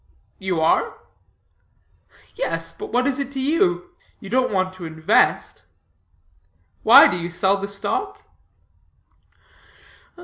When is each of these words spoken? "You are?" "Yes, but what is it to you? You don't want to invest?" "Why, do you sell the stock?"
"You 0.39 0.59
are?" 0.61 0.97
"Yes, 2.33 2.71
but 2.71 2.87
what 2.91 3.05
is 3.05 3.19
it 3.19 3.31
to 3.33 3.39
you? 3.39 3.91
You 4.19 4.31
don't 4.31 4.51
want 4.51 4.73
to 4.73 4.85
invest?" 4.85 5.61
"Why, 6.81 7.07
do 7.07 7.17
you 7.17 7.29
sell 7.29 7.57
the 7.57 7.67
stock?" 7.67 8.23